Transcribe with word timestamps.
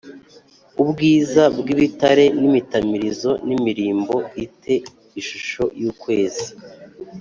ubwiza 0.83 1.43
bw 1.57 1.65
ibitare 1.73 2.25
n 2.39 2.41
imitamirizo 2.49 3.31
n 3.47 3.49
imirimbo 3.57 4.15
i 4.43 4.45
te 4.61 4.75
ishusho 5.21 5.63
y 5.81 5.83
ukwezi 5.91 6.47